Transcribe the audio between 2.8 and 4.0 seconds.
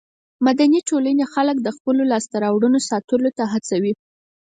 ساتلو ته هڅوي.